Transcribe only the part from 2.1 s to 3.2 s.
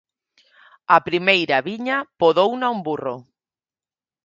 podouna un burro.